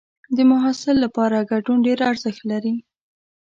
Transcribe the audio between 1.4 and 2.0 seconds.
ګډون ډېر